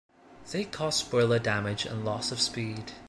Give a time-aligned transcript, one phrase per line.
[0.51, 2.93] They caused boiler damage and loss of speed.